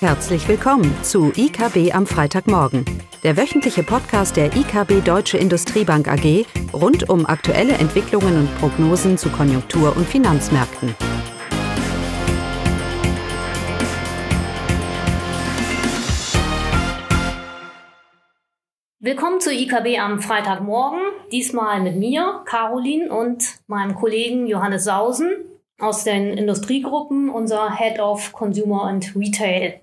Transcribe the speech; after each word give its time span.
Herzlich 0.00 0.46
willkommen 0.46 0.94
zu 1.02 1.32
IKB 1.34 1.94
am 1.94 2.06
Freitagmorgen, 2.06 2.84
der 3.22 3.38
wöchentliche 3.38 3.82
Podcast 3.82 4.36
der 4.36 4.54
IKB 4.54 5.02
Deutsche 5.02 5.38
Industriebank 5.38 6.06
AG 6.06 6.44
rund 6.74 7.08
um 7.08 7.24
aktuelle 7.24 7.72
Entwicklungen 7.72 8.40
und 8.40 8.58
Prognosen 8.58 9.16
zu 9.16 9.30
Konjunktur- 9.30 9.96
und 9.96 10.06
Finanzmärkten. 10.06 10.94
Willkommen 18.98 19.40
zu 19.40 19.50
IKB 19.50 19.98
am 19.98 20.20
Freitagmorgen. 20.20 21.00
Diesmal 21.32 21.80
mit 21.80 21.96
mir, 21.96 22.42
Caroline, 22.44 23.10
und 23.10 23.42
meinem 23.66 23.94
Kollegen 23.94 24.46
Johannes 24.46 24.84
Sausen 24.84 25.45
aus 25.78 26.04
den 26.04 26.36
Industriegruppen, 26.36 27.28
unser 27.28 27.76
Head 27.76 28.00
of 28.00 28.32
Consumer 28.32 28.84
and 28.84 29.14
Retail. 29.14 29.80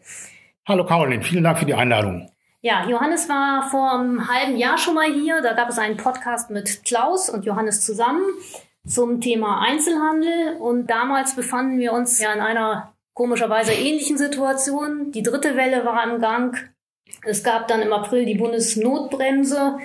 Hallo 0.67 0.85
Caroline, 0.85 1.23
vielen 1.23 1.43
Dank 1.43 1.59
für 1.59 1.65
die 1.65 1.73
Einladung. 1.73 2.29
Ja, 2.61 2.87
Johannes 2.87 3.27
war 3.27 3.69
vor 3.69 3.91
einem 3.91 4.27
halben 4.27 4.55
Jahr 4.55 4.77
schon 4.77 4.95
mal 4.95 5.11
hier. 5.11 5.41
Da 5.41 5.53
gab 5.53 5.69
es 5.69 5.77
einen 5.77 5.97
Podcast 5.97 6.49
mit 6.49 6.83
Klaus 6.85 7.29
und 7.29 7.43
Johannes 7.45 7.81
zusammen 7.81 8.23
zum 8.87 9.19
Thema 9.19 9.61
Einzelhandel. 9.61 10.55
Und 10.59 10.87
damals 10.87 11.35
befanden 11.35 11.77
wir 11.79 11.91
uns 11.91 12.21
ja 12.21 12.31
in 12.31 12.39
einer 12.39 12.93
komischerweise 13.13 13.73
ähnlichen 13.73 14.17
Situation. 14.17 15.11
Die 15.11 15.23
dritte 15.23 15.57
Welle 15.57 15.83
war 15.83 16.09
im 16.09 16.21
Gang. 16.21 16.57
Es 17.25 17.43
gab 17.43 17.67
dann 17.67 17.81
im 17.81 17.91
April 17.91 18.25
die 18.25 18.35
Bundesnotbremse. 18.35 19.77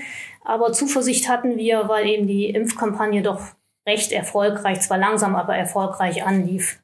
Aber 0.44 0.72
Zuversicht 0.72 1.28
hatten 1.28 1.56
wir, 1.56 1.88
weil 1.88 2.06
eben 2.06 2.28
die 2.28 2.48
Impfkampagne 2.50 3.22
doch 3.22 3.40
recht 3.88 4.12
erfolgreich, 4.12 4.80
zwar 4.80 4.98
langsam, 4.98 5.34
aber 5.34 5.56
erfolgreich 5.56 6.24
anlief. 6.24 6.78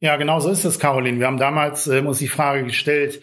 Ja, 0.00 0.16
genau 0.16 0.40
so 0.40 0.50
ist 0.50 0.64
es, 0.64 0.78
Caroline. 0.78 1.18
Wir 1.18 1.26
haben 1.26 1.38
damals 1.38 1.86
äh, 1.86 2.00
uns 2.00 2.18
die 2.18 2.28
Frage 2.28 2.64
gestellt, 2.64 3.20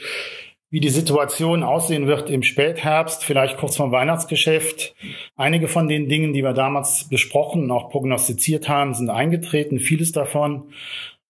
wie 0.69 0.79
die 0.79 0.89
Situation 0.89 1.63
aussehen 1.63 2.07
wird 2.07 2.29
im 2.29 2.43
Spätherbst, 2.43 3.23
vielleicht 3.23 3.57
kurz 3.57 3.77
vor 3.77 3.91
Weihnachtsgeschäft. 3.91 4.95
Einige 5.35 5.67
von 5.67 5.87
den 5.87 6.09
Dingen, 6.09 6.33
die 6.33 6.43
wir 6.43 6.53
damals 6.53 7.07
besprochen 7.09 7.63
und 7.63 7.71
auch 7.71 7.89
prognostiziert 7.89 8.67
haben, 8.67 8.93
sind 8.93 9.09
eingetreten, 9.09 9.79
vieles 9.79 10.11
davon. 10.11 10.71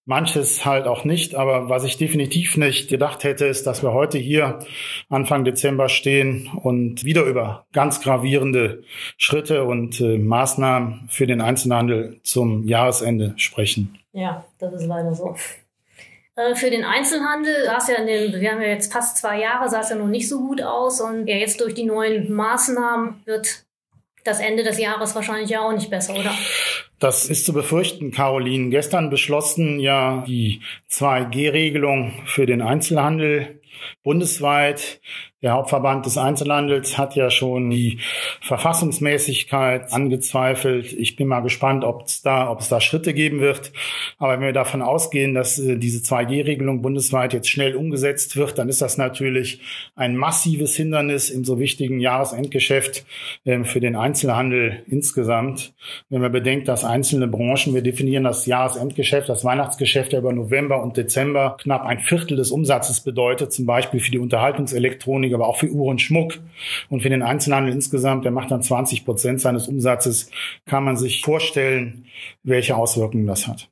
Manches 0.07 0.65
halt 0.65 0.87
auch 0.87 1.03
nicht, 1.03 1.35
aber 1.35 1.67
was 1.67 1.83
ich 1.83 1.97
definitiv 1.97 2.55
nicht 2.55 2.89
gedacht 2.89 3.25
hätte, 3.25 3.45
ist, 3.45 3.67
dass 3.67 3.83
wir 3.83 3.91
heute 3.91 4.17
hier 4.17 4.59
Anfang 5.09 5.43
Dezember 5.43 5.89
stehen 5.89 6.49
und 6.63 7.03
wieder 7.03 7.23
über 7.23 7.65
ganz 7.73 7.99
gravierende 7.99 8.83
Schritte 9.17 9.65
und 9.65 9.99
äh, 9.99 10.17
Maßnahmen 10.17 11.09
für 11.09 11.27
den 11.27 11.41
Einzelhandel 11.41 12.21
zum 12.23 12.65
Jahresende 12.65 13.33
sprechen. 13.35 13.99
Ja, 14.13 14.45
das 14.59 14.73
ist 14.75 14.85
leider 14.85 15.13
so. 15.13 15.35
Äh, 16.37 16.55
für 16.55 16.69
den 16.69 16.85
Einzelhandel 16.85 17.65
sah 17.65 17.77
es 17.77 17.87
ja 17.89 17.95
in 17.95 18.07
den, 18.07 18.39
wir 18.39 18.51
haben 18.51 18.61
ja 18.61 18.69
jetzt 18.69 18.93
fast 18.93 19.17
zwei 19.17 19.41
Jahre, 19.41 19.69
sah 19.69 19.81
es 19.81 19.89
ja 19.89 19.97
noch 19.97 20.07
nicht 20.07 20.29
so 20.29 20.39
gut 20.39 20.61
aus 20.61 21.01
und 21.01 21.27
ja, 21.27 21.35
jetzt 21.35 21.59
durch 21.59 21.73
die 21.73 21.83
neuen 21.83 22.31
Maßnahmen 22.31 23.23
wird 23.25 23.66
das 24.27 24.39
Ende 24.39 24.63
des 24.63 24.79
Jahres 24.79 25.15
wahrscheinlich 25.15 25.49
ja 25.49 25.61
auch 25.61 25.73
nicht 25.73 25.89
besser, 25.89 26.13
oder? 26.13 26.33
Das 26.99 27.25
ist 27.25 27.45
zu 27.45 27.53
befürchten, 27.53 28.11
Caroline. 28.11 28.69
Gestern 28.69 29.09
beschlossen 29.09 29.79
ja 29.79 30.23
die 30.27 30.61
2G-Regelung 30.91 32.13
für 32.25 32.45
den 32.45 32.61
Einzelhandel 32.61 33.61
bundesweit. 34.03 34.99
Der 35.43 35.51
Hauptverband 35.51 36.03
des 36.03 36.17
Einzelhandels 36.17 36.97
hat 36.97 37.15
ja 37.15 37.29
schon 37.29 37.69
die 37.69 37.99
Verfassungsmäßigkeit 38.41 39.93
angezweifelt. 39.93 40.93
Ich 40.93 41.15
bin 41.15 41.27
mal 41.27 41.41
gespannt, 41.41 41.83
ob 41.83 42.07
es 42.07 42.23
da, 42.23 42.49
ob 42.49 42.61
es 42.61 42.69
da 42.69 42.81
Schritte 42.81 43.13
geben 43.13 43.39
wird. 43.39 43.71
Aber 44.17 44.33
wenn 44.33 44.41
wir 44.41 44.51
davon 44.51 44.81
ausgehen, 44.81 45.35
dass 45.35 45.59
äh, 45.59 45.77
diese 45.77 45.99
2G-Regelung 45.99 46.81
bundesweit 46.81 47.33
jetzt 47.33 47.51
schnell 47.51 47.75
umgesetzt 47.75 48.35
wird, 48.35 48.57
dann 48.57 48.67
ist 48.67 48.81
das 48.81 48.97
natürlich 48.97 49.61
ein 49.95 50.17
massives 50.17 50.75
Hindernis 50.75 51.29
im 51.29 51.45
so 51.45 51.59
wichtigen 51.59 51.99
Jahresendgeschäft 51.99 53.05
äh, 53.45 53.63
für 53.63 53.79
den 53.79 53.95
Einzelhandel 53.95 54.81
insgesamt. 54.87 55.75
Wenn 56.09 56.21
man 56.21 56.31
bedenkt, 56.31 56.67
dass 56.67 56.83
einzelne 56.83 57.27
Branchen, 57.27 57.75
wir 57.75 57.83
definieren 57.83 58.23
das 58.23 58.47
Jahresendgeschäft, 58.47 59.29
das 59.29 59.45
Weihnachtsgeschäft 59.45 60.13
ja 60.13 60.19
über 60.19 60.33
November 60.33 60.81
und 60.81 60.97
Dezember 60.97 61.57
knapp 61.61 61.85
ein 61.85 61.99
Viertel 61.99 62.37
des 62.37 62.49
Umsatzes 62.49 63.01
bedeutet, 63.01 63.53
zum 63.53 63.67
Beispiel 63.67 63.99
für 63.99 64.09
die 64.09 64.17
Unterhaltungselektronik 64.17 65.26
Elektronik, 65.27 65.33
aber 65.33 65.47
auch 65.47 65.57
für 65.57 65.69
Uhr 65.69 65.89
und 65.89 66.01
Schmuck. 66.01 66.39
Und 66.89 67.01
für 67.01 67.09
den 67.09 67.21
Einzelhandel 67.21 67.73
insgesamt, 67.73 68.25
der 68.25 68.31
macht 68.31 68.51
dann 68.51 68.61
20 68.61 69.05
Prozent 69.05 69.41
seines 69.41 69.67
Umsatzes, 69.67 70.29
kann 70.65 70.83
man 70.83 70.97
sich 70.97 71.21
vorstellen, 71.21 72.05
welche 72.43 72.75
Auswirkungen 72.75 73.27
das 73.27 73.47
hat. 73.47 73.69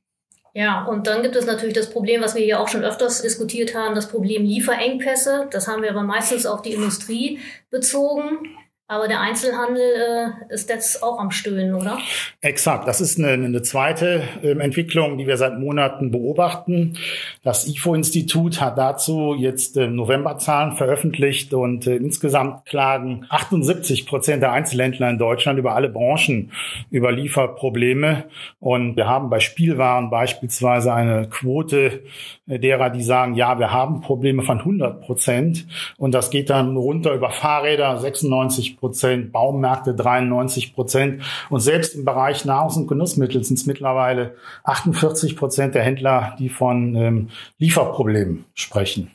Ja, 0.53 0.85
und 0.85 1.07
dann 1.07 1.21
gibt 1.21 1.35
es 1.35 1.45
natürlich 1.45 1.75
das 1.75 1.89
Problem, 1.89 2.21
was 2.21 2.33
wir 2.33 2.41
hier 2.41 2.61
auch 2.61 2.69
schon 2.69 2.85
öfters 2.85 3.21
diskutiert 3.21 3.75
haben, 3.75 3.93
das 3.93 4.07
Problem 4.07 4.43
Lieferengpässe. 4.43 5.47
Das 5.51 5.67
haben 5.67 5.81
wir 5.81 5.89
aber 5.89 6.03
meistens 6.03 6.45
auf 6.45 6.61
die 6.61 6.73
Industrie 6.73 7.39
bezogen. 7.69 8.55
Aber 8.87 9.07
der 9.07 9.19
Einzelhandel 9.19 10.35
äh, 10.49 10.53
ist 10.53 10.69
jetzt 10.69 11.01
auch 11.01 11.19
am 11.19 11.31
Stöhnen, 11.31 11.73
oder? 11.73 11.97
Exakt. 12.41 12.87
Das 12.87 13.01
ist 13.01 13.17
eine, 13.17 13.29
eine 13.29 13.63
zweite 13.63 14.21
äh, 14.43 14.51
Entwicklung, 14.51 15.17
die 15.17 15.25
wir 15.25 15.37
seit 15.37 15.57
Monaten 15.57 16.11
beobachten. 16.11 16.95
Das 17.41 17.67
IFO-Institut 17.67 18.61
hat 18.61 18.77
dazu 18.77 19.33
jetzt 19.33 19.75
äh, 19.75 19.87
Novemberzahlen 19.87 20.73
veröffentlicht 20.73 21.55
und 21.55 21.87
äh, 21.87 21.95
insgesamt 21.95 22.65
klagen 22.65 23.25
78 23.29 24.05
Prozent 24.05 24.43
der 24.43 24.51
Einzelhändler 24.51 25.09
in 25.09 25.17
Deutschland 25.17 25.57
über 25.57 25.73
alle 25.73 25.89
Branchen 25.89 26.51
über 26.91 27.11
Lieferprobleme. 27.11 28.25
Und 28.59 28.97
wir 28.97 29.07
haben 29.07 29.31
bei 29.31 29.39
Spielwaren 29.39 30.11
beispielsweise 30.11 30.93
eine 30.93 31.27
Quote 31.27 32.03
äh, 32.47 32.59
derer, 32.59 32.91
die 32.91 33.01
sagen, 33.01 33.33
ja, 33.33 33.57
wir 33.57 33.71
haben 33.71 34.01
Probleme 34.01 34.43
von 34.43 34.59
100 34.59 35.01
Prozent. 35.01 35.65
Und 35.97 36.13
das 36.13 36.29
geht 36.29 36.51
dann 36.51 36.77
runter 36.77 37.15
über 37.15 37.31
Fahrräder 37.31 37.97
96 37.97 38.74
Prozent, 38.77 39.31
Baumärkte 39.31 39.93
93 39.93 40.73
Prozent 40.73 41.23
und 41.49 41.59
selbst 41.59 41.95
im 41.95 42.05
Bereich 42.05 42.45
Nahrungs- 42.45 42.77
und 42.77 42.87
Genussmittel 42.87 43.43
sind 43.43 43.57
es 43.57 43.65
mittlerweile 43.65 44.35
48 44.63 45.35
Prozent 45.35 45.75
der 45.75 45.83
Händler, 45.83 46.35
die 46.39 46.49
von 46.49 46.95
ähm, 46.95 47.29
Lieferproblemen 47.57 48.45
sprechen. 48.53 49.11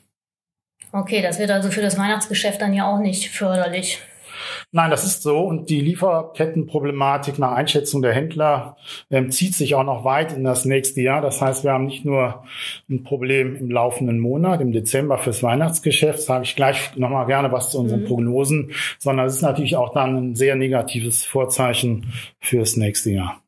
Okay, 0.91 1.21
das 1.21 1.39
wird 1.39 1.51
also 1.51 1.69
für 1.69 1.81
das 1.81 1.97
Weihnachtsgeschäft 1.97 2.61
dann 2.61 2.73
ja 2.73 2.85
auch 2.91 2.99
nicht 2.99 3.29
förderlich. 3.29 3.99
Nein, 4.73 4.89
das 4.89 5.03
ist 5.03 5.21
so. 5.21 5.39
Und 5.39 5.69
die 5.69 5.81
Lieferkettenproblematik 5.81 7.37
nach 7.39 7.51
Einschätzung 7.51 8.01
der 8.01 8.13
Händler 8.13 8.77
ähm, 9.09 9.29
zieht 9.29 9.53
sich 9.53 9.75
auch 9.75 9.83
noch 9.83 10.05
weit 10.05 10.31
in 10.31 10.45
das 10.45 10.63
nächste 10.63 11.01
Jahr. 11.01 11.21
Das 11.21 11.41
heißt, 11.41 11.65
wir 11.65 11.73
haben 11.73 11.87
nicht 11.87 12.05
nur 12.05 12.45
ein 12.89 13.03
Problem 13.03 13.57
im 13.57 13.69
laufenden 13.69 14.19
Monat, 14.19 14.61
im 14.61 14.71
Dezember 14.71 15.17
fürs 15.17 15.43
Weihnachtsgeschäft, 15.43 16.21
sage 16.21 16.45
ich 16.45 16.55
gleich 16.55 16.95
nochmal 16.95 17.25
gerne 17.25 17.51
was 17.51 17.69
zu 17.69 17.79
unseren 17.79 18.03
mhm. 18.03 18.07
Prognosen, 18.07 18.71
sondern 18.97 19.25
es 19.25 19.35
ist 19.35 19.41
natürlich 19.41 19.75
auch 19.75 19.91
dann 19.93 20.15
ein 20.15 20.35
sehr 20.35 20.55
negatives 20.55 21.25
Vorzeichen 21.25 22.13
fürs 22.39 22.77
nächste 22.77 23.11
Jahr. 23.11 23.41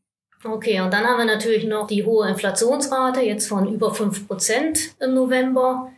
Okay, 0.44 0.82
und 0.82 0.92
dann 0.92 1.06
haben 1.06 1.20
wir 1.20 1.26
natürlich 1.26 1.64
noch 1.64 1.88
die 1.88 2.04
hohe 2.04 2.28
Inflationsrate, 2.28 3.22
jetzt 3.22 3.48
von 3.48 3.74
über 3.74 3.94
fünf 3.94 4.28
Prozent 4.28 4.94
im 5.00 5.14
November. 5.14 5.90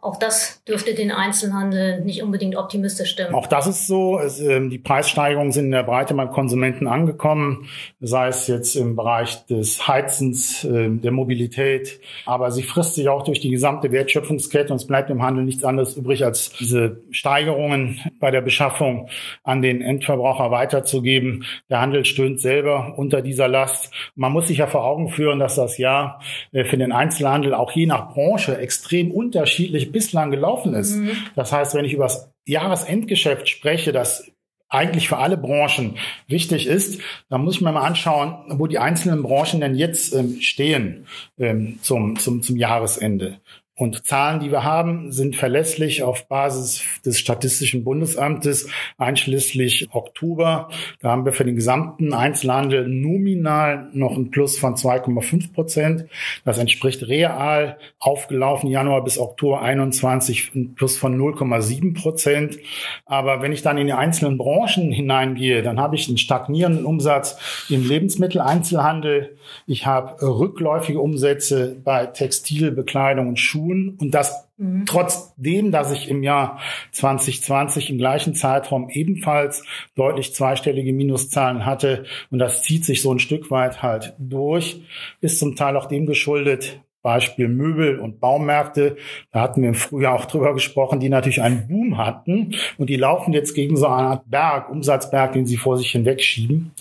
Auch 0.00 0.16
das 0.16 0.62
dürfte 0.62 0.94
den 0.94 1.10
Einzelhandel 1.10 2.02
nicht 2.04 2.22
unbedingt 2.22 2.54
optimistisch 2.54 3.10
stimmen. 3.10 3.34
Auch 3.34 3.48
das 3.48 3.66
ist 3.66 3.88
so. 3.88 4.20
Es, 4.20 4.38
äh, 4.38 4.68
die 4.68 4.78
Preissteigerungen 4.78 5.50
sind 5.50 5.66
in 5.66 5.70
der 5.72 5.82
Breite 5.82 6.14
beim 6.14 6.30
Konsumenten 6.30 6.86
angekommen, 6.86 7.68
sei 7.98 8.28
es 8.28 8.46
jetzt 8.46 8.76
im 8.76 8.94
Bereich 8.94 9.44
des 9.46 9.88
Heizens, 9.88 10.62
äh, 10.62 10.88
der 10.88 11.10
Mobilität. 11.10 12.00
Aber 12.26 12.52
sie 12.52 12.62
frisst 12.62 12.94
sich 12.94 13.08
auch 13.08 13.24
durch 13.24 13.40
die 13.40 13.50
gesamte 13.50 13.90
Wertschöpfungskette 13.90 14.72
und 14.72 14.76
es 14.76 14.86
bleibt 14.86 15.10
im 15.10 15.20
Handel 15.20 15.42
nichts 15.44 15.64
anderes 15.64 15.96
übrig, 15.96 16.24
als 16.24 16.50
diese 16.50 17.00
Steigerungen 17.10 17.98
bei 18.20 18.30
der 18.30 18.40
Beschaffung 18.40 19.08
an 19.42 19.62
den 19.62 19.82
Endverbraucher 19.82 20.52
weiterzugeben. 20.52 21.44
Der 21.70 21.80
Handel 21.80 22.04
stöhnt 22.04 22.40
selber 22.40 22.94
unter 22.96 23.20
dieser 23.20 23.48
Last. 23.48 23.92
Man 24.14 24.30
muss 24.30 24.46
sich 24.46 24.58
ja 24.58 24.68
vor 24.68 24.84
Augen 24.84 25.08
führen, 25.08 25.40
dass 25.40 25.56
das 25.56 25.76
Jahr 25.76 26.20
äh, 26.52 26.64
für 26.64 26.78
den 26.78 26.92
Einzelhandel 26.92 27.52
auch 27.52 27.72
je 27.72 27.86
nach 27.86 28.12
Branche 28.12 28.56
extrem 28.58 29.10
unterschiedlich 29.10 29.87
bislang 29.88 30.30
gelaufen 30.30 30.74
ist. 30.74 30.96
Mhm. 30.96 31.10
Das 31.34 31.52
heißt, 31.52 31.74
wenn 31.74 31.84
ich 31.84 31.92
über 31.92 32.04
das 32.04 32.30
Jahresendgeschäft 32.46 33.48
spreche, 33.48 33.92
das 33.92 34.30
eigentlich 34.68 35.08
für 35.08 35.18
alle 35.18 35.36
Branchen 35.36 35.96
wichtig 36.26 36.66
ist, 36.66 37.00
dann 37.28 37.42
muss 37.42 37.56
ich 37.56 37.60
mir 37.60 37.72
mal 37.72 37.86
anschauen, 37.86 38.58
wo 38.58 38.66
die 38.66 38.78
einzelnen 38.78 39.22
Branchen 39.22 39.60
denn 39.60 39.74
jetzt 39.74 40.14
ähm, 40.14 40.40
stehen 40.40 41.06
ähm, 41.38 41.78
zum, 41.82 42.18
zum, 42.18 42.42
zum 42.42 42.56
Jahresende. 42.56 43.40
Und 43.78 44.04
Zahlen, 44.04 44.40
die 44.40 44.50
wir 44.50 44.64
haben, 44.64 45.12
sind 45.12 45.36
verlässlich 45.36 46.02
auf 46.02 46.26
Basis 46.26 46.82
des 47.06 47.20
Statistischen 47.20 47.84
Bundesamtes 47.84 48.68
einschließlich 48.96 49.90
Oktober. 49.92 50.68
Da 51.00 51.10
haben 51.10 51.24
wir 51.24 51.32
für 51.32 51.44
den 51.44 51.54
gesamten 51.54 52.12
Einzelhandel 52.12 52.88
nominal 52.88 53.88
noch 53.92 54.16
ein 54.16 54.32
Plus 54.32 54.58
von 54.58 54.74
2,5 54.74 55.52
Prozent. 55.52 56.06
Das 56.44 56.58
entspricht 56.58 57.06
real 57.06 57.78
aufgelaufen 58.00 58.68
Januar 58.68 59.04
bis 59.04 59.16
Oktober 59.16 59.62
21 59.62 60.56
ein 60.56 60.74
Plus 60.74 60.96
von 60.96 61.16
0,7 61.16 61.94
Prozent. 61.94 62.58
Aber 63.06 63.42
wenn 63.42 63.52
ich 63.52 63.62
dann 63.62 63.78
in 63.78 63.86
die 63.86 63.92
einzelnen 63.92 64.38
Branchen 64.38 64.90
hineingehe, 64.90 65.62
dann 65.62 65.78
habe 65.78 65.94
ich 65.94 66.08
einen 66.08 66.18
stagnierenden 66.18 66.84
Umsatz 66.84 67.66
im 67.68 67.86
Lebensmitteleinzelhandel. 67.86 69.36
Ich 69.66 69.86
habe 69.86 70.20
rückläufige 70.20 71.00
Umsätze 71.00 71.76
bei 71.84 72.06
Textil, 72.06 72.72
Bekleidung 72.72 73.28
und 73.28 73.38
Schuhen 73.38 73.67
tun 73.68 73.96
und 74.00 74.12
das 74.12 74.48
mhm. 74.56 74.84
trotzdem, 74.86 75.70
dass 75.72 75.92
ich 75.92 76.08
im 76.08 76.22
Jahr 76.22 76.60
2020 76.92 77.90
im 77.90 77.98
gleichen 77.98 78.34
Zeitraum 78.34 78.88
ebenfalls 78.90 79.64
deutlich 79.94 80.34
zweistellige 80.34 80.92
Minuszahlen 80.92 81.64
hatte 81.64 82.04
und 82.30 82.38
das 82.38 82.62
zieht 82.62 82.84
sich 82.84 83.02
so 83.02 83.12
ein 83.12 83.18
Stück 83.18 83.50
weit 83.50 83.82
halt 83.82 84.14
durch, 84.18 84.82
ist 85.20 85.38
zum 85.38 85.56
Teil 85.56 85.76
auch 85.76 85.86
dem 85.86 86.06
geschuldet, 86.06 86.80
Beispiel 87.00 87.48
Möbel 87.48 88.00
und 88.00 88.20
Baumärkte. 88.20 88.96
Da 89.30 89.40
hatten 89.40 89.62
wir 89.62 89.68
im 89.68 89.74
Frühjahr 89.74 90.14
auch 90.14 90.24
drüber 90.24 90.52
gesprochen, 90.52 90.98
die 91.00 91.08
natürlich 91.08 91.40
einen 91.40 91.68
Boom 91.68 91.96
hatten 91.96 92.56
und 92.76 92.90
die 92.90 92.96
laufen 92.96 93.32
jetzt 93.32 93.54
gegen 93.54 93.76
so 93.76 93.86
eine 93.86 94.08
Art 94.08 94.28
Berg, 94.28 94.68
Umsatzberg, 94.68 95.32
den 95.32 95.46
sie 95.46 95.56
vor 95.56 95.78
sich 95.78 95.92
hinwegschieben. 95.92 96.72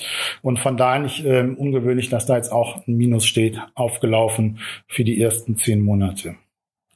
Und 0.42 0.60
von 0.60 0.75
daher 0.75 1.01
nicht 1.01 1.24
äh, 1.24 1.44
ungewöhnlich, 1.44 2.10
dass 2.10 2.25
da 2.25 2.36
jetzt 2.36 2.51
auch 2.51 2.86
ein 2.88 2.98
Minus 2.98 3.25
steht, 3.25 3.62
aufgelaufen 3.75 4.60
für 4.88 5.04
die 5.04 5.22
ersten 5.22 5.56
zehn 5.56 5.81
Monate. 5.81 6.36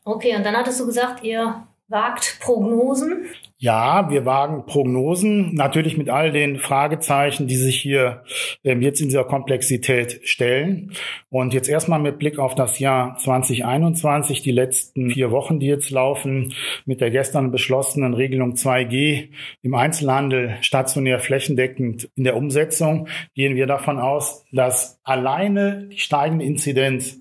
Okay, 0.03 0.35
und 0.35 0.43
dann 0.45 0.55
hattest 0.55 0.79
du 0.79 0.85
gesagt, 0.85 1.23
ihr 1.23 1.67
wagt 1.91 2.39
Prognosen? 2.39 3.25
Ja, 3.57 4.09
wir 4.09 4.25
wagen 4.25 4.65
Prognosen, 4.65 5.53
natürlich 5.53 5.95
mit 5.95 6.09
all 6.09 6.31
den 6.31 6.57
Fragezeichen, 6.57 7.45
die 7.45 7.57
sich 7.57 7.79
hier 7.79 8.23
ähm, 8.63 8.81
jetzt 8.81 9.01
in 9.01 9.09
dieser 9.09 9.25
Komplexität 9.25 10.21
stellen. 10.23 10.93
Und 11.29 11.53
jetzt 11.53 11.69
erstmal 11.69 11.99
mit 11.99 12.17
Blick 12.17 12.39
auf 12.39 12.55
das 12.55 12.79
Jahr 12.79 13.17
2021, 13.17 14.41
die 14.41 14.51
letzten 14.51 15.11
vier 15.11 15.29
Wochen, 15.29 15.59
die 15.59 15.67
jetzt 15.67 15.91
laufen, 15.91 16.53
mit 16.85 17.01
der 17.01 17.11
gestern 17.11 17.51
beschlossenen 17.51 18.15
Regelung 18.15 18.53
2G 18.53 19.29
im 19.61 19.75
Einzelhandel 19.75 20.57
stationär 20.61 21.19
flächendeckend 21.19 22.09
in 22.15 22.23
der 22.23 22.37
Umsetzung, 22.37 23.09
gehen 23.35 23.55
wir 23.55 23.67
davon 23.67 23.99
aus, 23.99 24.43
dass 24.51 24.99
alleine 25.03 25.89
die 25.91 25.99
steigende 25.99 26.45
Inzidenz 26.45 27.20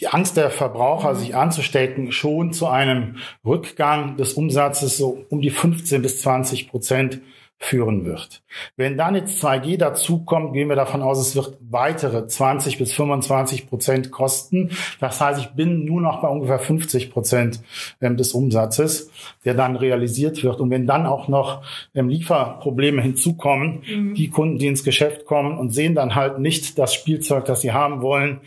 die 0.00 0.08
Angst 0.08 0.36
der 0.36 0.50
Verbraucher, 0.50 1.14
mhm. 1.14 1.18
sich 1.18 1.34
anzustecken, 1.34 2.12
schon 2.12 2.52
zu 2.52 2.66
einem 2.66 3.16
Rückgang 3.44 4.16
des 4.16 4.34
Umsatzes 4.34 4.96
so 4.96 5.24
um 5.28 5.40
die 5.40 5.50
15 5.50 6.02
bis 6.02 6.22
20 6.22 6.68
Prozent 6.68 7.20
führen 7.58 8.04
wird. 8.04 8.42
Wenn 8.76 8.98
dann 8.98 9.14
jetzt 9.14 9.42
2G 9.42 9.78
dazukommt, 9.78 10.52
gehen 10.52 10.68
wir 10.68 10.76
davon 10.76 11.00
aus, 11.00 11.18
es 11.18 11.36
wird 11.36 11.56
weitere 11.60 12.26
20 12.26 12.76
bis 12.76 12.92
25 12.92 13.66
Prozent 13.66 14.10
kosten. 14.10 14.70
Das 15.00 15.22
heißt, 15.22 15.40
ich 15.40 15.48
bin 15.48 15.86
nur 15.86 16.02
noch 16.02 16.20
bei 16.20 16.28
ungefähr 16.28 16.58
50 16.58 17.10
Prozent 17.10 17.62
ähm, 18.02 18.18
des 18.18 18.34
Umsatzes, 18.34 19.10
der 19.46 19.54
dann 19.54 19.76
realisiert 19.76 20.44
wird. 20.44 20.60
Und 20.60 20.70
wenn 20.70 20.86
dann 20.86 21.06
auch 21.06 21.28
noch 21.28 21.62
ähm, 21.94 22.10
Lieferprobleme 22.10 23.00
hinzukommen, 23.00 23.82
mhm. 23.88 24.14
die 24.14 24.28
Kunden, 24.28 24.58
die 24.58 24.66
ins 24.66 24.84
Geschäft 24.84 25.24
kommen 25.24 25.56
und 25.56 25.70
sehen 25.70 25.94
dann 25.94 26.14
halt 26.14 26.38
nicht 26.38 26.78
das 26.78 26.92
Spielzeug, 26.92 27.46
das 27.46 27.62
sie 27.62 27.72
haben 27.72 28.02
wollen, 28.02 28.42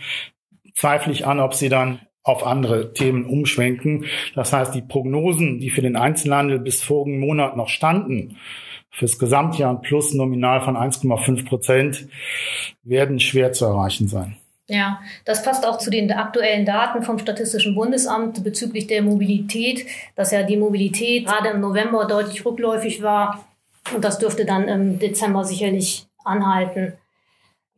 zweifle 0.80 1.12
ich 1.12 1.28
an, 1.28 1.40
ob 1.40 1.54
sie 1.54 1.70
dann 1.70 2.00
auf 2.24 2.46
andere 2.46 2.94
Themen 2.94 3.26
umschwenken. 3.26 4.06
Das 4.36 4.54
heißt, 4.54 4.74
die 4.74 4.82
Prognosen, 4.82 5.60
die 5.60 5.70
für 5.70 5.82
den 5.82 5.96
Einzelhandel 5.96 6.60
bis 6.60 6.82
vorigen 6.82 7.20
Monat 7.20 7.58
noch 7.58 7.70
standen, 7.70 8.38
fürs 8.90 9.20
Gesamtjahr 9.20 9.72
ein 9.72 9.82
Plus 9.82 10.14
nominal 10.14 10.62
von 10.62 10.76
1,5 10.76 11.46
Prozent, 11.48 12.08
werden 12.84 13.20
schwer 13.20 13.52
zu 13.52 13.66
erreichen 13.66 14.08
sein. 14.08 14.38
Ja, 14.68 15.02
das 15.26 15.44
passt 15.44 15.66
auch 15.66 15.80
zu 15.80 15.90
den 15.90 16.12
aktuellen 16.12 16.66
Daten 16.66 17.02
vom 17.02 17.18
Statistischen 17.18 17.76
Bundesamt 17.76 18.44
bezüglich 18.44 18.86
der 18.88 19.02
Mobilität, 19.02 19.86
dass 20.16 20.32
ja 20.32 20.44
die 20.44 20.58
Mobilität 20.58 21.26
gerade 21.26 21.50
im 21.50 21.60
November 21.60 22.06
deutlich 22.06 22.46
rückläufig 22.46 23.02
war 23.02 23.46
und 23.96 24.06
das 24.06 24.20
dürfte 24.20 24.46
dann 24.46 24.68
im 24.68 25.00
Dezember 25.00 25.44
sicherlich 25.44 26.06
anhalten. 26.24 26.94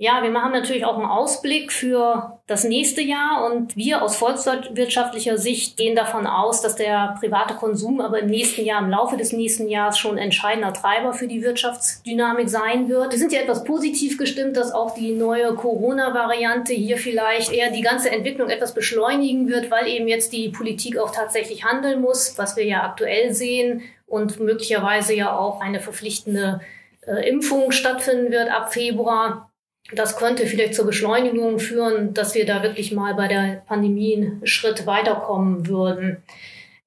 Ja, 0.04 0.24
wir 0.24 0.32
machen 0.32 0.52
natürlich 0.52 0.84
auch 0.84 0.98
einen 0.98 1.06
Ausblick 1.06 1.72
für 1.72 2.40
das 2.48 2.64
nächste 2.64 3.02
Jahr 3.02 3.46
und 3.46 3.76
wir 3.76 4.02
aus 4.02 4.16
volkswirtschaftlicher 4.16 5.38
Sicht 5.38 5.78
gehen 5.78 5.96
davon 5.96 6.26
aus, 6.26 6.64
dass 6.64 6.76
der 6.76 7.18
private 7.20 7.54
Konsum 7.54 8.02
aber 8.02 8.18
im 8.18 8.26
nächsten 8.26 8.66
Jahr, 8.66 8.82
im 8.82 8.90
Laufe 8.90 9.16
des 9.16 9.32
nächsten 9.32 9.70
Jahres 9.70 10.00
schon 10.00 10.18
entscheidender 10.18 10.74
Treiber 10.74 11.14
für 11.14 11.28
die 11.28 11.44
Wirtschaftsdynamik 11.44 12.50
sein 12.50 12.90
wird. 12.90 13.12
Wir 13.12 13.20
sind 13.20 13.32
ja 13.32 13.42
etwas 13.42 13.64
positiv 13.64 14.18
gestimmt, 14.18 14.58
dass 14.58 14.72
auch 14.72 14.96
die 14.96 15.12
neue 15.12 15.54
Corona-Variante 15.54 16.74
hier 16.74 16.98
vielleicht 16.98 17.52
eher 17.52 17.70
die 17.70 17.84
ganze 17.84 18.10
Entwicklung 18.10 18.50
etwas 18.50 18.74
beschleunigen 18.74 19.50
wird, 19.50 19.70
weil 19.70 19.88
eben 19.88 20.08
jetzt 20.08 20.34
die 20.34 20.50
Politik 20.50 20.98
auch 20.98 21.12
tatsächlich 21.12 21.64
handeln 21.64 22.02
muss, 22.02 22.40
was 22.40 22.58
wir 22.58 22.66
ja 22.66 22.82
aktuell 22.82 23.36
sehen 23.36 23.84
und 24.08 24.40
möglicherweise 24.40 25.14
ja 25.14 25.38
auch 25.38 25.62
eine 25.62 25.80
verpflichtende 25.80 26.60
äh, 27.06 27.30
Impfung 27.30 27.72
stattfinden 27.72 28.32
wird 28.32 28.50
ab 28.50 28.74
Februar. 28.74 29.51
Das 29.94 30.18
könnte 30.18 30.46
vielleicht 30.46 30.76
zur 30.76 30.86
Beschleunigung 30.86 31.60
führen, 31.60 32.14
dass 32.14 32.36
wir 32.36 32.46
da 32.46 32.64
wirklich 32.64 32.92
mal 32.92 33.14
bei 33.14 33.28
der 33.28 33.64
Pandemie 33.68 34.16
einen 34.16 34.46
Schritt 34.46 34.86
weiterkommen 34.86 35.68
würden. 35.68 36.24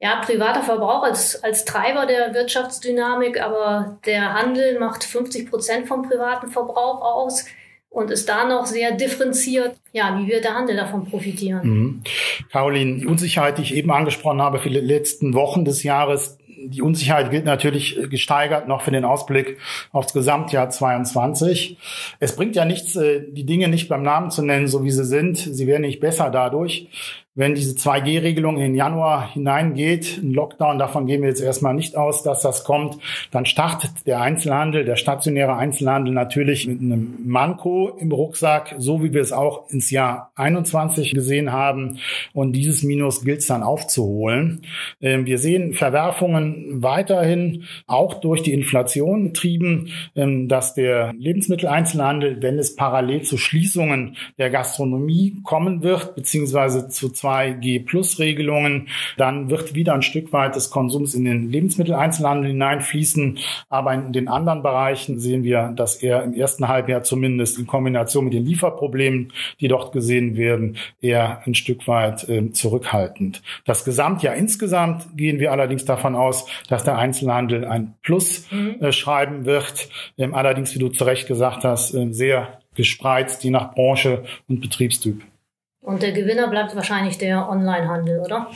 Ja, 0.01 0.21
privater 0.21 0.63
Verbrauch 0.63 1.03
als, 1.03 1.43
als 1.43 1.65
Treiber 1.65 2.07
der 2.07 2.35
Wirtschaftsdynamik, 2.35 3.41
aber 3.41 3.99
der 4.05 4.35
Handel 4.35 4.79
macht 4.79 5.05
50 5.05 5.51
Prozent 5.51 5.89
vom 5.89 6.09
privaten 6.09 6.49
Verbrauch 6.49 7.01
aus 7.01 7.47
und 7.95 8.11
ist 8.11 8.29
da 8.29 8.45
noch 8.45 8.67
sehr 8.67 8.93
differenziert. 8.93 9.77
Ja, 9.93 10.19
wie 10.19 10.27
wird 10.27 10.45
der 10.45 10.55
Handel 10.55 10.77
davon 10.77 11.07
profitieren? 11.07 11.61
Mhm. 11.63 12.03
Caroline, 12.51 12.99
die 12.99 13.07
Unsicherheit, 13.07 13.59
die 13.59 13.63
ich 13.63 13.75
eben 13.75 13.91
angesprochen 13.93 14.43
habe 14.43 14.59
für 14.59 14.69
die 14.69 14.81
letzten 14.81 15.33
Wochen 15.33 15.65
des 15.65 15.85
Jahres, 15.85 16.39
die 16.59 16.83
Unsicherheit 16.83 17.31
gilt 17.31 17.45
natürlich 17.45 17.99
gesteigert 18.11 18.69
noch 18.69 18.83
für 18.83 18.91
den 18.91 19.05
Ausblick 19.05 19.59
aufs 19.93 20.13
Gesamtjahr 20.13 20.71
22. 20.71 21.79
Es 22.21 22.37
bringt 22.37 22.57
ja 22.57 22.65
nichts, 22.65 22.97
äh, 22.97 23.23
die 23.31 23.45
Dinge 23.45 23.69
nicht 23.69 23.89
beim 23.89 24.03
Namen 24.03 24.31
zu 24.31 24.43
nennen, 24.43 24.69
so 24.69 24.85
wie 24.85 24.91
sie 24.91 25.05
sind. 25.05 25.37
Sie 25.37 25.67
werden 25.67 25.83
nicht 25.83 26.01
besser 26.01 26.31
dadurch 26.31 26.89
wenn 27.37 27.57
diese 27.57 27.75
2G-Regelung 27.75 28.59
in 28.59 28.77
Januar 28.77 29.33
hineingeht, 29.33 30.21
ein 30.23 30.33
Lockdown, 30.33 30.79
davon 30.79 31.07
gehen 31.07 31.23
wir 31.23 31.29
jetzt 31.29 31.41
erstmal 31.41 31.75
nicht 31.75 31.97
aus, 31.97 32.23
dass 32.23 32.43
das 32.43 32.63
kommt, 32.63 32.99
dann 33.33 33.45
startet 33.45 34.07
der 34.07 34.21
Einzelhandel, 34.21 34.85
der 34.85 34.95
stationäre 34.95 35.57
Einzelhandel 35.57 36.15
natürlich 36.15 36.69
mit 36.69 36.81
einem 36.81 37.19
Manko 37.25 37.89
im 37.99 38.13
Rucksack, 38.13 38.77
so 38.79 39.03
wie 39.03 39.13
wir 39.13 39.21
es 39.21 39.33
auch 39.33 39.69
ins 39.71 39.91
Jahr 39.91 40.31
21 40.37 41.13
gesehen 41.13 41.51
haben. 41.51 41.99
Und 42.33 42.53
dieses 42.53 42.85
Minus 42.85 43.25
gilt 43.25 43.41
es 43.41 43.47
dann 43.47 43.65
aufzuholen. 43.65 44.63
Ähm, 45.01 45.27
wir 45.27 45.39
sehen 45.39 45.73
Verwerfungen 45.73 46.83
weiterhin 46.83 47.65
auch 47.89 48.15
durch 48.21 48.43
die 48.43 48.53
Inflation 48.53 49.25
getrieben, 49.25 49.89
ähm, 50.15 50.47
dass 50.47 50.75
der 50.75 51.13
Lebensmitteleinzelhandel, 51.15 52.43
wenn 52.43 52.61
es 52.61 52.77
parallel 52.77 53.23
zu 53.23 53.39
Schließungen 53.39 54.17
der 54.39 54.51
Gastronomie 54.51 55.41
kommen 55.43 55.83
wird, 55.83 56.15
beziehungsweise 56.15 56.89
zu 56.89 57.09
2G-Plus-Regelungen. 57.25 58.89
Dann 59.17 59.51
wird 59.51 59.75
wieder 59.75 59.95
ein 59.95 60.03
Stück 60.03 60.33
weit 60.33 60.57
des 60.57 60.71
Konsums 60.71 61.15
in 61.15 61.25
den 61.25 61.51
Lebensmitteleinzelhandel 61.51 62.51
hineinfließen. 62.51 63.39
Aber 63.69 63.95
in 63.95 64.13
den 64.13 64.29
anderen 64.29 64.63
Bereichen 64.63 65.19
sehen 65.19 65.43
wir, 65.45 65.73
dass 65.75 65.97
er 65.97 66.23
im 66.23 66.35
ersten 66.35 66.69
Halbjahr 66.69 67.03
zumindest 67.03 67.59
in 67.59 67.67
Kombination 67.67 68.25
mit 68.25 68.35
den 68.35 68.45
Lieferproblemen, 68.45 69.33
die 69.61 69.69
dort 69.69 69.93
gesehen 69.93 70.37
werden, 70.37 70.77
eher 71.01 71.43
ein 71.47 71.55
Stück 71.55 71.87
weit 71.89 72.29
äh, 72.29 72.51
zurückhaltend. 72.53 73.43
Das 73.65 73.85
Gesamtjahr 73.85 74.35
insgesamt 74.35 75.17
gehen 75.17 75.39
wir 75.39 75.53
allerdings 75.53 75.85
davon 75.85 76.15
aus, 76.15 76.47
dass 76.69 76.85
der 76.85 76.99
Einzelhandel 76.99 77.65
ein 77.65 77.95
Plus 78.03 78.47
mhm. 78.51 78.77
äh, 78.81 78.93
schreiben 78.93 79.45
wird. 79.45 79.89
Ähm, 80.19 80.35
allerdings, 80.35 80.75
wie 80.75 80.79
du 80.79 80.89
zu 80.89 81.05
Recht 81.05 81.27
gesagt 81.27 81.65
hast, 81.65 81.95
äh, 81.95 82.13
sehr 82.13 82.59
gespreizt, 82.75 83.45
je 83.45 83.51
nach 83.51 83.75
Branche 83.75 84.25
und 84.49 84.61
Betriebstyp. 84.61 85.23
Und 85.85 86.03
der 86.03 86.13
Gewinner 86.13 86.49
bleibt 86.49 86.75
wahrscheinlich 86.75 87.19
der 87.19 87.49
Onlinehandel, 87.49 88.21
oder? 88.21 88.49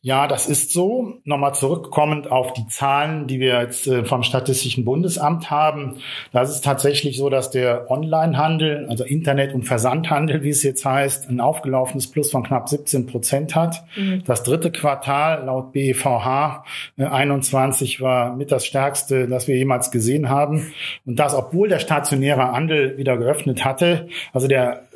Ja, 0.00 0.28
das 0.28 0.46
ist 0.48 0.72
so. 0.72 1.18
Nochmal 1.24 1.54
zurückkommend 1.54 2.30
auf 2.30 2.52
die 2.52 2.66
Zahlen, 2.68 3.26
die 3.26 3.40
wir 3.40 3.60
jetzt 3.60 3.88
äh, 3.88 4.04
vom 4.04 4.22
Statistischen 4.22 4.84
Bundesamt 4.84 5.50
haben. 5.50 5.98
Da 6.32 6.40
ist 6.42 6.50
es 6.50 6.60
tatsächlich 6.60 7.18
so, 7.18 7.28
dass 7.28 7.50
der 7.50 7.90
Onlinehandel, 7.90 8.86
also 8.88 9.04
Internet- 9.04 9.54
und 9.54 9.64
Versandhandel, 9.64 10.44
wie 10.44 10.50
es 10.50 10.62
jetzt 10.62 10.84
heißt, 10.84 11.28
ein 11.28 11.40
aufgelaufenes 11.40 12.06
Plus 12.06 12.30
von 12.30 12.44
knapp 12.44 12.68
17 12.68 13.06
Prozent 13.06 13.56
hat. 13.56 13.82
Mhm. 13.96 14.22
Das 14.24 14.44
dritte 14.44 14.70
Quartal 14.70 15.44
laut 15.44 15.72
BEVH 15.72 16.64
21 16.96 18.00
war 18.00 18.34
mit 18.34 18.52
das 18.52 18.64
stärkste, 18.64 19.26
das 19.26 19.48
wir 19.48 19.56
jemals 19.56 19.90
gesehen 19.90 20.30
haben. 20.30 20.72
Und 21.04 21.16
das, 21.16 21.34
obwohl 21.34 21.68
der 21.68 21.80
stationäre 21.80 22.52
Handel 22.52 22.96
wieder 22.96 23.18
geöffnet 23.18 23.64
hatte. 23.64 24.08
Also 24.32 24.46
der 24.46 24.87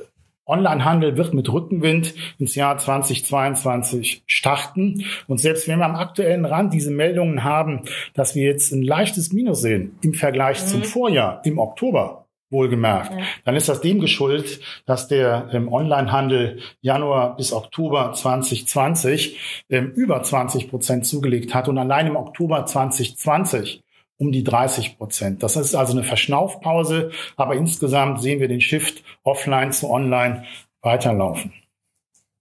Onlinehandel 0.46 1.16
wird 1.16 1.34
mit 1.34 1.52
Rückenwind 1.52 2.14
ins 2.38 2.54
Jahr 2.54 2.76
2022 2.78 4.24
starten. 4.26 5.04
Und 5.28 5.40
selbst 5.40 5.68
wenn 5.68 5.78
wir 5.78 5.86
am 5.86 5.94
aktuellen 5.94 6.44
Rand 6.44 6.74
diese 6.74 6.90
Meldungen 6.90 7.44
haben, 7.44 7.82
dass 8.14 8.34
wir 8.34 8.44
jetzt 8.44 8.72
ein 8.72 8.82
leichtes 8.82 9.32
Minus 9.32 9.60
sehen 9.60 9.98
im 10.02 10.14
Vergleich 10.14 10.62
mhm. 10.62 10.66
zum 10.66 10.84
Vorjahr, 10.84 11.42
im 11.44 11.58
Oktober, 11.58 12.26
wohlgemerkt, 12.50 13.12
ja. 13.12 13.24
dann 13.44 13.56
ist 13.56 13.68
das 13.68 13.80
dem 13.80 13.98
geschuldet, 13.98 14.60
dass 14.84 15.08
der 15.08 15.48
ähm, 15.52 15.72
Onlinehandel 15.72 16.60
Januar 16.82 17.34
bis 17.36 17.52
Oktober 17.52 18.12
2020 18.12 19.64
ähm, 19.70 19.90
über 19.92 20.22
20 20.22 20.68
Prozent 20.68 21.06
zugelegt 21.06 21.54
hat 21.54 21.68
und 21.68 21.78
allein 21.78 22.06
im 22.06 22.16
Oktober 22.16 22.66
2020 22.66 23.82
um 24.22 24.30
die 24.30 24.44
30 24.44 24.98
Prozent. 24.98 25.42
Das 25.42 25.56
ist 25.56 25.74
also 25.74 25.92
eine 25.92 26.04
Verschnaufpause, 26.04 27.10
aber 27.36 27.56
insgesamt 27.56 28.22
sehen 28.22 28.38
wir 28.38 28.46
den 28.46 28.60
Shift 28.60 29.02
offline 29.24 29.72
zu 29.72 29.90
online 29.90 30.44
weiterlaufen. 30.80 31.52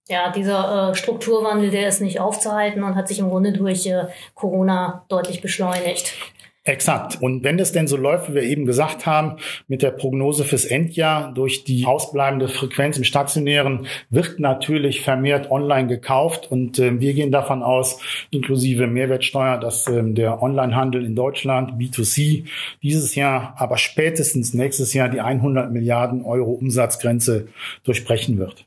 Ja, 0.08 0.30
dieser 0.30 0.90
äh, 0.90 0.94
Strukturwandel, 0.94 1.70
der 1.70 1.88
ist 1.88 2.00
nicht 2.00 2.20
aufzuhalten 2.20 2.84
und 2.84 2.94
hat 2.94 3.08
sich 3.08 3.18
im 3.18 3.30
Grunde 3.30 3.52
durch 3.52 3.86
äh, 3.86 4.06
Corona 4.34 5.04
deutlich 5.08 5.40
beschleunigt. 5.40 6.14
Exakt. 6.64 7.20
Und 7.20 7.42
wenn 7.42 7.58
es 7.58 7.72
denn 7.72 7.88
so 7.88 7.96
läuft, 7.96 8.30
wie 8.30 8.34
wir 8.34 8.42
eben 8.44 8.66
gesagt 8.66 9.04
haben, 9.04 9.38
mit 9.66 9.82
der 9.82 9.90
Prognose 9.90 10.44
fürs 10.44 10.64
Endjahr 10.64 11.34
durch 11.34 11.64
die 11.64 11.86
ausbleibende 11.86 12.46
Frequenz 12.46 12.96
im 12.96 13.02
Stationären 13.02 13.88
wird 14.10 14.38
natürlich 14.38 15.00
vermehrt 15.00 15.50
online 15.50 15.88
gekauft. 15.88 16.52
Und 16.52 16.78
äh, 16.78 17.00
wir 17.00 17.14
gehen 17.14 17.32
davon 17.32 17.64
aus, 17.64 17.98
inklusive 18.30 18.86
Mehrwertsteuer, 18.86 19.58
dass 19.58 19.88
äh, 19.88 20.04
der 20.04 20.40
Onlinehandel 20.40 21.04
in 21.04 21.16
Deutschland, 21.16 21.80
B2C, 21.80 22.44
dieses 22.80 23.16
Jahr, 23.16 23.54
aber 23.58 23.76
spätestens 23.76 24.54
nächstes 24.54 24.94
Jahr 24.94 25.08
die 25.08 25.20
100 25.20 25.72
Milliarden 25.72 26.24
Euro 26.24 26.52
Umsatzgrenze 26.52 27.48
durchbrechen 27.82 28.38
wird. 28.38 28.66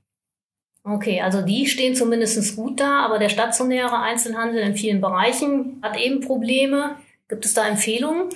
Okay, 0.83 1.21
also 1.21 1.41
die 1.41 1.65
stehen 1.65 1.95
zumindest 1.95 2.57
gut 2.57 2.81
da, 2.81 3.05
aber 3.05 3.19
der 3.19 3.29
stationäre 3.29 4.01
Einzelhandel 4.01 4.61
in 4.61 4.75
vielen 4.75 4.99
Bereichen 4.99 5.79
hat 5.81 5.97
eben 5.97 6.19
Probleme. 6.19 6.97
Gibt 7.27 7.45
es 7.45 7.55
da 7.55 7.67
Empfehlungen? 7.67 8.29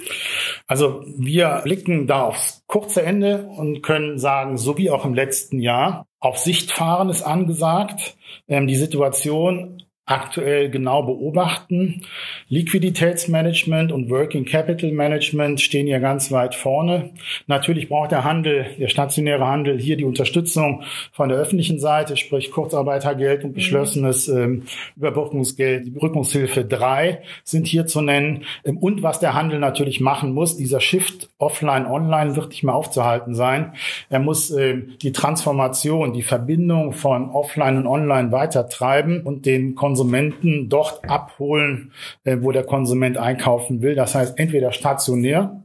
Also 0.66 1.04
wir 1.06 1.62
blicken 1.64 2.08
da 2.08 2.24
aufs 2.24 2.64
kurze 2.66 3.04
Ende 3.04 3.44
und 3.44 3.82
können 3.82 4.18
sagen, 4.18 4.58
so 4.58 4.78
wie 4.78 4.90
auch 4.90 5.06
im 5.06 5.14
letzten 5.14 5.60
Jahr, 5.60 6.08
auf 6.20 6.38
Sicht 6.38 6.72
fahren 6.72 7.10
ist 7.10 7.22
angesagt. 7.22 8.18
Ähm, 8.48 8.68
die 8.68 8.76
Situation 8.76 9.84
aktuell 10.10 10.72
genau 10.72 11.04
beobachten. 11.04 12.02
Liquiditätsmanagement 12.50 13.92
und 13.92 14.10
Working 14.10 14.44
Capital 14.44 14.92
Management 14.92 15.62
stehen 15.62 15.86
hier 15.86 16.00
ganz 16.00 16.32
weit 16.32 16.56
vorne. 16.56 17.12
Natürlich 17.46 17.90
braucht 17.90 18.12
der 18.12 18.24
Handel, 18.24 18.66
der 18.80 18.88
stationäre 18.88 19.46
Handel 19.46 19.80
hier 19.80 19.98
die 19.98 20.06
Unterstützung 20.06 20.84
von 21.12 21.30
der 21.30 21.38
öffentlichen 21.38 21.80
Seite, 21.80 22.18
sprich 22.18 22.50
Kurzarbeitergeld 22.50 23.44
und 23.44 23.52
mhm. 23.52 23.56
beschlossenes 23.56 24.28
ähm, 24.28 24.64
Überbrückungsgeld, 24.98 25.86
die 25.86 25.90
Überbrückungshilfe 25.90 26.66
3 26.66 27.22
sind 27.44 27.68
hier 27.68 27.86
zu 27.86 28.02
nennen. 28.02 28.46
Ähm, 28.66 28.78
und 28.78 29.04
was 29.04 29.20
der 29.20 29.36
Handel 29.36 29.60
natürlich 29.60 30.00
machen 30.00 30.34
muss, 30.34 30.58
dieser 30.58 30.80
Shift 30.80 31.30
offline, 31.38 31.86
online 31.86 32.36
wird 32.36 32.50
nicht 32.50 32.64
mehr 32.64 32.74
aufzuhalten 32.74 33.36
sein. 33.36 33.74
Er 34.10 34.20
muss 34.20 34.50
ähm, 34.50 34.96
die 35.04 35.12
Transformation, 35.12 36.14
die 36.14 36.24
Verbindung 36.24 36.94
von 36.94 37.30
offline 37.30 37.78
und 37.78 37.86
online 37.86 38.32
weiter 38.32 38.68
treiben 38.70 39.22
und 39.22 39.46
den 39.46 39.76
Konsumenten 39.76 39.99
Konsumenten 40.00 40.70
dort 40.70 41.10
abholen, 41.10 41.92
äh, 42.24 42.38
wo 42.40 42.54
der 42.54 42.64
Konsument 42.64 43.18
einkaufen 43.18 43.82
will. 43.82 43.96
Das 43.96 44.16
heißt, 44.16 44.40
entweder 44.40 44.72
stationär 44.72 45.62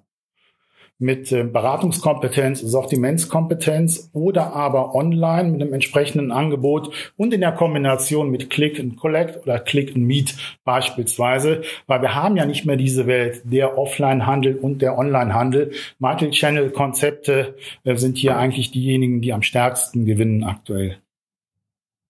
mit 0.98 1.30
äh, 1.30 1.44
Beratungskompetenz, 1.44 2.60
Sortimentskompetenz 2.60 4.10
oder 4.12 4.52
aber 4.52 4.96
online 4.96 5.52
mit 5.52 5.62
einem 5.62 5.72
entsprechenden 5.72 6.32
Angebot 6.32 6.92
und 7.16 7.32
in 7.32 7.42
der 7.42 7.52
Kombination 7.52 8.28
mit 8.32 8.50
Click 8.50 8.80
and 8.80 8.96
Collect 8.96 9.44
oder 9.44 9.60
Click 9.60 9.94
and 9.94 10.04
Meet 10.04 10.34
beispielsweise, 10.64 11.62
weil 11.86 12.02
wir 12.02 12.16
haben 12.16 12.36
ja 12.36 12.44
nicht 12.44 12.66
mehr 12.66 12.76
diese 12.76 13.06
Welt 13.06 13.42
der 13.44 13.78
Offline-Handel 13.78 14.56
und 14.56 14.82
der 14.82 14.98
Online-Handel. 14.98 15.70
Multi-Channel-Konzepte 16.00 17.54
äh, 17.84 17.94
sind 17.94 18.18
hier 18.18 18.36
eigentlich 18.36 18.72
diejenigen, 18.72 19.20
die 19.20 19.32
am 19.32 19.42
stärksten 19.42 20.06
gewinnen 20.06 20.42
aktuell. 20.42 20.98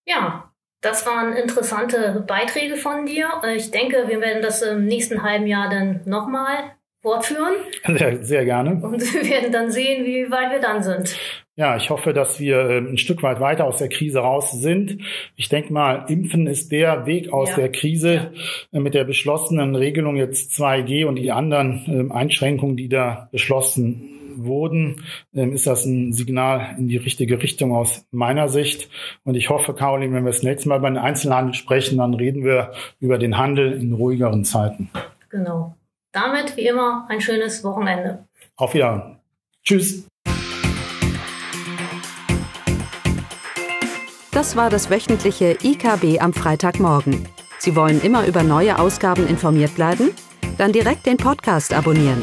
Ja, 0.07 0.53
das 0.84 1.06
waren 1.06 1.32
interessante 1.34 2.24
Beiträge 2.26 2.76
von 2.76 3.06
dir. 3.06 3.28
Ich 3.56 3.70
denke, 3.70 4.04
wir 4.06 4.20
werden 4.20 4.42
das 4.42 4.62
im 4.62 4.84
nächsten 4.84 5.22
halben 5.22 5.46
Jahr 5.46 5.70
dann 5.70 6.00
nochmal 6.04 6.74
fortführen. 7.02 7.54
Sehr, 7.86 8.22
sehr 8.24 8.44
gerne. 8.44 8.80
Und 8.82 9.00
wir 9.14 9.28
werden 9.28 9.52
dann 9.52 9.70
sehen, 9.70 10.04
wie 10.04 10.30
weit 10.30 10.52
wir 10.52 10.60
dann 10.60 10.82
sind. 10.82 11.16
Ja, 11.56 11.76
ich 11.76 11.88
hoffe, 11.88 12.12
dass 12.12 12.40
wir 12.40 12.68
ähm, 12.68 12.94
ein 12.94 12.98
Stück 12.98 13.22
weit 13.22 13.38
weiter 13.38 13.64
aus 13.64 13.78
der 13.78 13.88
Krise 13.88 14.18
raus 14.18 14.50
sind. 14.50 14.98
Ich 15.36 15.48
denke 15.48 15.72
mal, 15.72 16.06
Impfen 16.08 16.48
ist 16.48 16.72
der 16.72 17.06
Weg 17.06 17.32
aus 17.32 17.50
ja. 17.50 17.56
der 17.56 17.72
Krise 17.72 18.32
äh, 18.72 18.80
mit 18.80 18.94
der 18.94 19.04
beschlossenen 19.04 19.76
Regelung 19.76 20.16
jetzt 20.16 20.50
2G 20.52 21.06
und 21.06 21.14
die 21.14 21.30
anderen 21.30 21.84
ähm, 21.86 22.12
Einschränkungen, 22.12 22.76
die 22.76 22.88
da 22.88 23.28
beschlossen 23.30 24.10
wurden, 24.36 25.02
ähm, 25.34 25.52
ist 25.52 25.66
das 25.66 25.84
ein 25.84 26.12
Signal 26.12 26.74
in 26.78 26.88
die 26.88 26.96
richtige 26.96 27.42
Richtung 27.42 27.74
aus 27.74 28.06
meiner 28.10 28.48
Sicht. 28.48 28.88
Und 29.24 29.34
ich 29.34 29.50
hoffe, 29.50 29.74
Caroline, 29.74 30.14
wenn 30.14 30.24
wir 30.24 30.32
das 30.32 30.42
nächste 30.42 30.68
Mal 30.68 30.78
über 30.78 30.90
den 30.90 30.98
Einzelhandel 30.98 31.54
sprechen, 31.54 31.98
dann 31.98 32.14
reden 32.14 32.44
wir 32.44 32.72
über 33.00 33.18
den 33.18 33.38
Handel 33.38 33.72
in 33.72 33.92
ruhigeren 33.92 34.44
Zeiten. 34.44 34.90
Genau. 35.30 35.74
Damit 36.12 36.56
wie 36.56 36.66
immer 36.66 37.06
ein 37.08 37.20
schönes 37.20 37.64
Wochenende. 37.64 38.24
Auf 38.56 38.74
Wiedersehen. 38.74 39.16
Tschüss. 39.64 40.06
Das 44.30 44.56
war 44.56 44.68
das 44.68 44.90
wöchentliche 44.90 45.56
IKB 45.62 46.20
am 46.20 46.32
Freitagmorgen. 46.32 47.26
Sie 47.58 47.76
wollen 47.76 48.00
immer 48.02 48.26
über 48.26 48.42
neue 48.42 48.78
Ausgaben 48.78 49.26
informiert 49.26 49.74
bleiben? 49.74 50.10
Dann 50.58 50.72
direkt 50.72 51.06
den 51.06 51.16
Podcast 51.16 51.72
abonnieren 51.72 52.22